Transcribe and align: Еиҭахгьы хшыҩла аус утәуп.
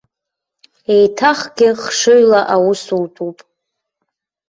Еиҭахгьы 0.93 1.69
хшыҩла 1.81 2.41
аус 2.53 2.81
утәуп. 3.01 3.37